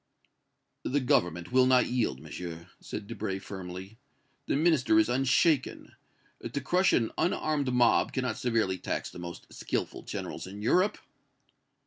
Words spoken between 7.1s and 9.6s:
unarmed mob cannot severely tax the most